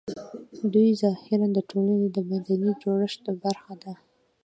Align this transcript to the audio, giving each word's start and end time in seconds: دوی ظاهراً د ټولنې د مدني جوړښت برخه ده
دوی 0.73 0.89
ظاهراً 1.01 1.47
د 1.53 1.57
ټولنې 1.69 2.07
د 2.11 2.17
مدني 2.29 2.71
جوړښت 2.81 3.23
برخه 3.43 3.73
ده 3.83 3.93